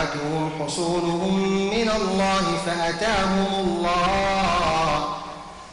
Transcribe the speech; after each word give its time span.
مانعتهم 0.00 0.50
حصولهم 0.60 1.38
من 1.70 1.90
الله 1.90 2.58
فأتاهم 2.66 3.46
الله 3.60 5.04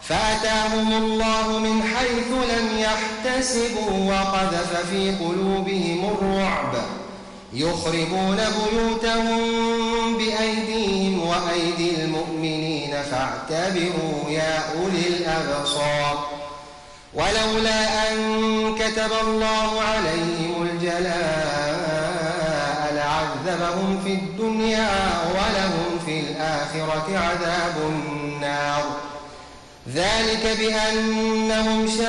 فأتاهم 0.02 1.04
الله 1.04 1.60
من 1.60 1.84
حيث 1.84 2.28
لم 2.28 2.80
يحتسبوا 2.80 4.14
وقذف 4.14 4.90
في 4.92 5.12
قلوبهم 5.12 6.10
الرعب 6.10 6.74
يخربون 7.54 8.38
بيوتهم 8.38 10.18
بأيديهم 10.18 11.28
وأيدي 11.28 12.04
المؤمنين 12.04 12.96
فاعتبروا 13.12 14.30
يا 14.30 14.60
أولي 14.76 15.08
الأبصار. 15.08 16.28
ولولا 17.14 18.12
أن 18.12 18.76
كتب 18.76 19.12
الله 19.28 19.82
عليهم 19.82 20.70
الجلاء 20.72 21.37
لعذبهم 23.68 24.00
في 24.04 24.14
الدنيا 24.14 24.90
ولهم 25.30 26.00
في 26.06 26.20
الآخرة 26.20 27.18
عذاب 27.18 27.76
النار. 27.90 28.84
ذلك 29.94 30.58
بأنهم 30.60 31.88
شاقوا 31.88 32.08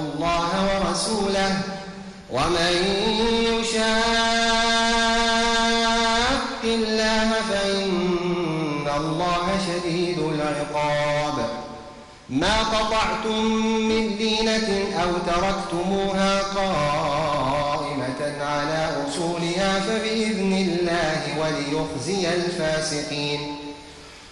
الله 0.00 0.48
ورسوله 0.68 1.60
ومن 2.30 2.74
يشاق 3.60 3.86
الله 6.64 7.30
فإن 7.50 8.86
الله 8.96 9.58
شديد 9.66 10.18
العقاب. 10.18 11.48
ما 12.30 12.62
قطعتم 12.62 13.44
من 13.88 14.16
لينة 14.16 14.68
أو 15.02 15.10
تركتموها 15.26 16.42
قائمة 16.42 17.35
على 18.56 18.82
أصولها 19.08 19.80
فبإذن 19.80 20.52
الله 20.52 21.20
وليخزي 21.40 22.34
الفاسقين. 22.34 23.40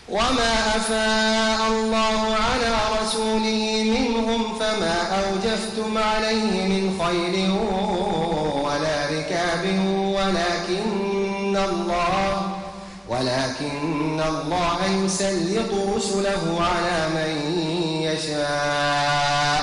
وما 0.08 0.76
أفاء 0.76 1.60
الله 1.68 2.20
على 2.48 2.72
رسوله 3.00 3.62
منهم 3.96 4.58
فما 4.58 4.96
أوجفتم 5.20 5.98
عليه 5.98 6.54
من 6.72 6.84
خير 7.02 7.34
ولا 8.64 8.96
ركاب 9.14 9.64
ولكن 10.16 11.56
الله 11.56 12.32
ولكن 13.08 14.20
الله 14.20 14.78
يسلط 15.04 15.70
رسله 15.96 16.42
على 16.60 16.98
من 17.16 17.32
يشاء. 18.02 19.60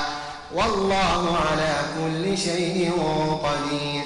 والله 0.55 1.21
على 1.37 1.73
كل 1.97 2.37
شيء 2.37 2.91
قدير. 3.43 4.05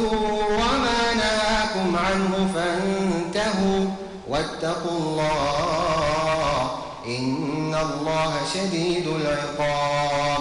فخذوه 0.00 0.44
وما 0.48 1.14
نهاكم 1.14 1.96
عنه 1.96 2.50
فانتهوا 2.54 3.86
واتقوا 4.28 4.98
الله 4.98 6.70
إن 7.06 7.74
الله 7.74 8.32
شديد 8.54 9.06
العقاب 9.06 10.40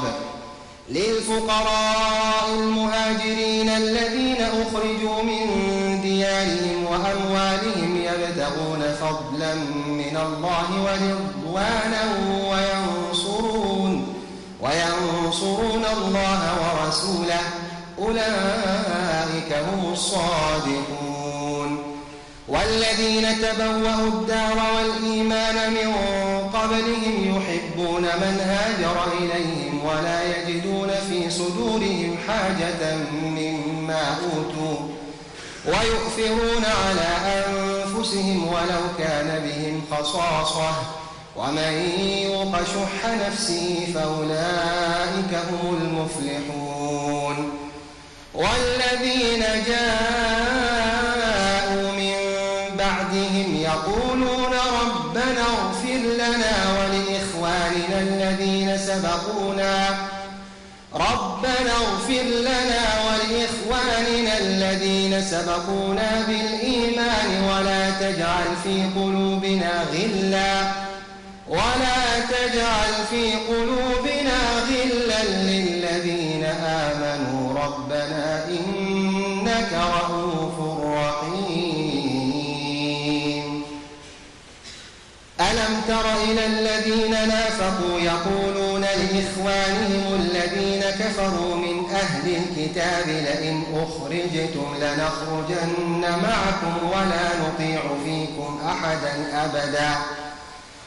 للفقراء 0.89 2.49
المهاجرين 2.59 3.69
الذين 3.69 4.41
أخرجوا 4.41 5.23
من 5.23 5.45
ديارهم 6.01 6.85
وأموالهم 6.85 7.97
يبتغون 7.97 8.95
فضلا 9.01 9.55
من 9.87 10.17
الله 10.25 10.67
ورضوانا 10.83 12.01
وينصرون 12.49 14.15
وينصرون 14.61 15.85
الله 15.85 16.41
ورسوله 16.61 17.58
أولئك 18.01 19.53
هم 19.53 19.93
الصادقون. 19.93 21.19
والذين 22.47 23.41
تبوأوا 23.41 24.07
الدار 24.07 24.57
والإيمان 24.75 25.73
من 25.73 25.93
قبلهم 26.53 27.15
يحبون 27.35 28.01
من 28.01 28.39
هاجر 28.41 28.97
إليهم 29.21 29.85
ولا 29.85 30.17
يجدون 30.23 30.89
في 31.09 31.29
صدورهم 31.29 32.17
حاجة 32.27 32.95
مما 33.23 34.03
أوتوا 34.23 34.77
ويؤثرون 35.65 36.65
على 36.65 37.09
أنفسهم 37.37 38.47
ولو 38.47 38.83
كان 38.97 39.29
بهم 39.45 39.81
خصاصة. 39.91 40.71
ومن 41.35 41.73
يوق 42.23 42.53
شح 42.57 43.09
نفسه 43.27 43.87
فأولئك 43.93 45.33
هم 45.51 45.77
المفلحون. 45.81 46.68
والذين 48.39 49.43
جاءوا 49.67 51.07
من 51.91 52.17
بعدهم 52.77 53.47
يقولون 53.61 54.53
ربنا 54.81 55.41
اغفر 55.41 56.01
لنا 56.23 56.55
ولإخواننا 56.77 57.97
الذين 58.01 58.69
سبقونا. 58.77 59.75
ربنا 60.93 61.73
اغفر 61.83 62.25
لنا 62.49 62.83
ولإخواننا 63.07 64.33
الذين 64.37 65.13
سبقونا 65.21 66.09
بالإيمان 66.27 67.29
ولا 67.49 67.83
تجعل 67.89 68.49
في 68.63 68.75
قلوبنا 68.95 69.71
غلا. 69.93 70.55
ولا 71.49 72.01
تجعل 72.29 72.93
في 73.09 73.23
قلوبنا 73.49 74.39
غلا 74.69 75.21
للذين 75.23 75.78
إنك 79.59 79.73
رؤوف 79.73 80.57
رحيم. 80.83 82.29
ألم 85.41 85.81
تر 85.87 86.05
إلى 86.23 86.45
الذين 86.45 87.11
نافقوا 87.11 87.99
يقولون 87.99 88.81
لإخوانهم 88.81 90.15
الذين 90.15 90.83
كفروا 90.99 91.55
من 91.55 91.89
أهل 91.95 92.35
الكتاب 92.35 93.07
لئن 93.07 93.63
أخرجتم 93.73 94.75
لنخرجن 94.81 96.01
معكم 96.01 96.75
ولا 96.87 97.25
نطيع 97.43 97.81
فيكم 98.05 98.59
أحدا 98.65 99.13
أبدا. 99.45 99.91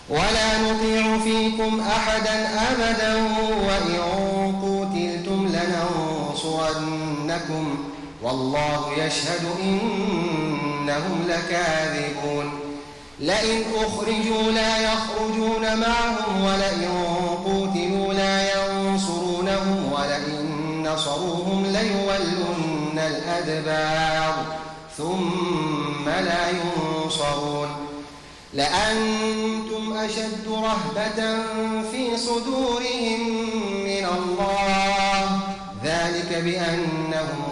ولا 0.08 0.58
نطيع 0.58 1.18
فيكم 1.18 1.80
أحدا 1.80 2.48
أبدا 2.70 3.14
وإن 3.66 3.98
قتلتم 4.62 5.40
لننصرنكم. 6.32 7.91
والله 8.22 8.92
يشهد 8.98 9.46
إنهم 9.62 11.24
لكاذبون. 11.28 12.52
لئن 13.20 13.62
أخرجوا 13.76 14.52
لا 14.52 14.92
يخرجون 14.92 15.80
معهم 15.80 16.44
ولئن 16.44 16.88
قتلوا 17.44 18.12
لا 18.12 18.66
ينصرونهم 18.66 19.92
ولئن 19.92 20.82
نصروهم 20.86 21.66
ليولن 21.66 22.98
الأدبار 22.98 24.44
ثم 24.98 26.08
لا 26.08 26.48
ينصرون. 26.48 27.68
لأنتم 28.54 29.96
أشد 29.96 30.48
رهبة 30.48 31.42
في 31.92 32.16
صدورهم 32.16 33.20
من 33.84 34.06
الله. 34.18 35.40
ذلك 35.84 36.42
بأنهم 36.44 37.51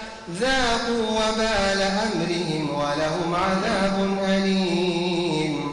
ذاقوا 0.29 1.09
وبال 1.09 1.81
أمرهم 1.81 2.69
ولهم 2.69 3.35
عذاب 3.35 4.17
أليم. 4.29 5.71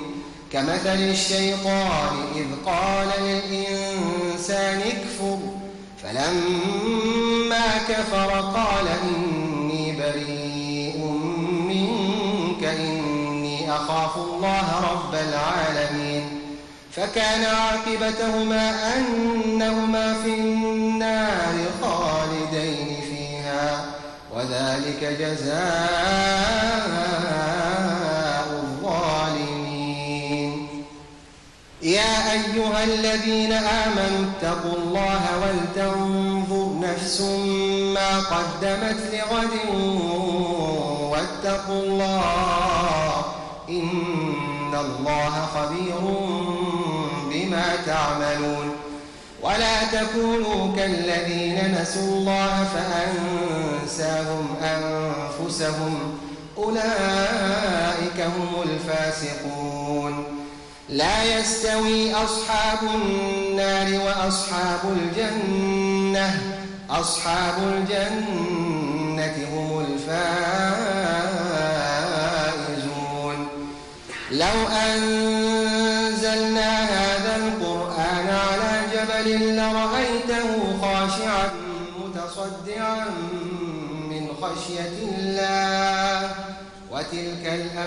كمثل 0.52 0.98
الشيطان 0.98 2.16
إذ 2.36 2.46
قال 2.66 3.08
للإنسان 3.20 4.80
اكفر 4.80 5.38
فلما 6.02 7.78
كفر 7.88 8.30
قال 8.40 8.86
إني 8.88 9.96
بريء 9.96 10.98
منك 11.68 12.64
إني 12.64 13.72
أخاف 13.72 14.16
الله 14.16 14.92
رب 14.92 15.14
العالمين. 15.14 16.24
فكان 16.92 17.44
عاقبتهما 17.44 18.96
أنهما 18.96 20.14
في 20.24 20.34
النار 20.34 21.54
خالدين. 21.82 22.17
وذلك 24.58 25.02
جزاء 25.20 25.58
الظالمين. 28.62 30.52
يا 31.82 32.32
أيها 32.32 32.84
الذين 32.84 33.52
آمنوا 33.52 34.24
اتقوا 34.30 34.76
الله 34.76 35.22
ولتنظر 35.42 36.68
نفس 36.88 37.20
ما 37.94 38.18
قدمت 38.18 39.00
لغد 39.12 39.54
واتقوا 41.10 41.82
الله 41.82 43.24
إن 43.68 44.74
الله 44.74 45.46
خبير 45.54 46.02
بما 47.30 47.76
تعملون. 47.86 48.68
ولا 49.42 49.84
تكونوا 49.92 50.76
كالذين 50.76 51.78
نسوا 51.80 52.02
الله 52.02 52.64
فأنساهم 53.88 54.56
أنفسهم. 54.62 56.18
أولئك 56.56 58.20
هم 58.20 58.62
الفاسقون. 58.62 60.24
لا 60.88 61.38
يستوي 61.38 62.14
أصحاب 62.14 62.78
النار 62.94 64.00
وأصحاب 64.00 64.80
الجنة. 64.84 66.40
أصحاب 66.90 67.54
الجنة 67.58 69.36
هم 69.52 69.80
الفائزون. 69.80 70.18
لو 74.30 74.68
أنزلنا 74.68 75.37